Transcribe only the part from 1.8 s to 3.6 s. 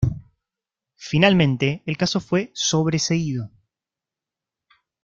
el caso fue sobreseído.